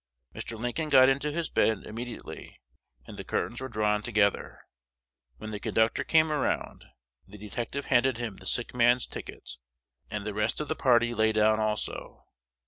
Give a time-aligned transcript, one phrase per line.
[0.33, 0.59] Mr.
[0.59, 2.59] Lincoln got into his bed immediately;
[3.05, 4.61] and the curtains were drawn together.
[5.37, 6.85] When the conductor came around,
[7.27, 9.57] the detective handed him the "sick man's" ticket;
[10.09, 12.25] and the rest of the party lay down also.